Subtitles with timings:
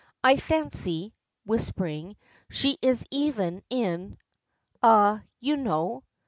[0.23, 1.13] I fancy,"
[1.45, 2.15] whispering,
[2.49, 4.17] "she is even in
[4.81, 5.19] eh?
[5.39, 6.03] you know."